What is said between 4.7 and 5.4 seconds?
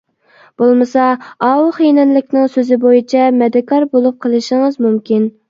مۇمكىن.